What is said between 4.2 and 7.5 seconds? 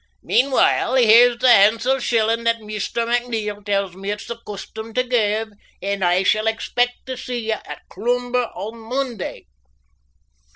the custom tae give, and I shall expec' tae see